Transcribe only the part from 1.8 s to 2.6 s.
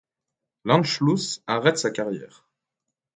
carrière.